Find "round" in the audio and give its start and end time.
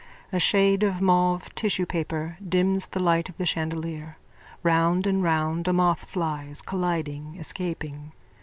4.63-5.05, 5.21-5.67